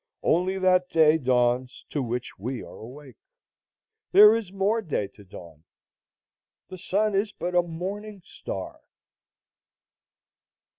[0.23, 3.17] Only that day dawns to which we are awake.
[4.11, 5.63] There is more day to dawn.
[6.69, 8.81] The sun is but a morning star.